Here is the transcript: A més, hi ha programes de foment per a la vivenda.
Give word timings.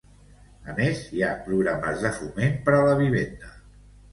A 0.71 0.73
més, 0.77 1.01
hi 1.17 1.21
ha 1.27 1.29
programes 1.49 2.01
de 2.07 2.13
foment 2.17 2.59
per 2.71 2.77
a 2.79 2.83
la 2.89 2.99
vivenda. 3.03 3.53